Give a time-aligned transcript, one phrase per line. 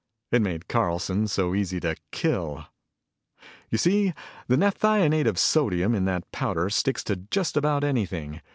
[0.31, 2.65] It made Carlson so easy to kill!
[3.69, 4.15] "You see,
[4.47, 8.41] the naphthionate of sodium in that powder sticks to just about anything.